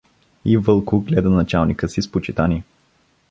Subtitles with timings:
[0.45, 2.63] —И Вълко гледа началника си с почитание.